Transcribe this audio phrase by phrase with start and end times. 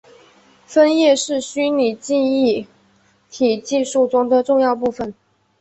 [0.65, 2.67] 分页是虚拟记忆
[3.29, 5.13] 体技术中的重要部份。